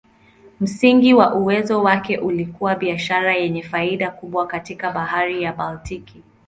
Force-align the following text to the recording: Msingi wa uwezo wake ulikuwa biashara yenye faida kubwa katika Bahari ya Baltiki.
Msingi 0.59 1.13
wa 1.13 1.35
uwezo 1.35 1.83
wake 1.83 2.17
ulikuwa 2.17 2.75
biashara 2.75 3.33
yenye 3.33 3.63
faida 3.63 4.11
kubwa 4.11 4.47
katika 4.47 4.91
Bahari 4.91 5.43
ya 5.43 5.53
Baltiki. 5.53 6.23